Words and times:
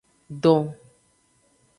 Don. 0.43 0.63